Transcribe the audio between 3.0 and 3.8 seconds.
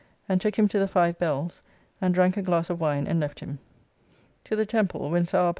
and left him.